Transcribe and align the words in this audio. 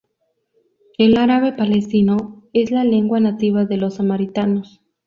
El 0.97 1.15
árabe 1.17 1.53
palestino 1.53 2.47
es 2.53 2.71
la 2.71 2.83
lengua 2.83 3.19
nativa 3.19 3.65
de 3.65 3.77
los 3.77 3.97
samaritanos. 3.97 4.81